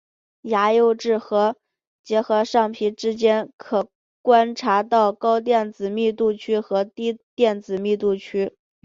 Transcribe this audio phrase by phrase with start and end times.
[0.41, 1.57] 牙釉质和
[2.01, 3.87] 结合上皮之间可以
[4.23, 8.57] 观察到高电子密度区和低电子密度区。